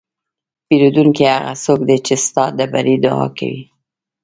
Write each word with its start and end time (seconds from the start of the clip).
پیرودونکی 0.67 1.25
هغه 1.35 1.53
څوک 1.63 1.79
دی 1.87 1.97
چې 2.05 2.13
ستا 2.25 2.43
د 2.57 2.59
بری 2.71 2.95
دعا 3.03 3.27
کوي. 3.37 3.63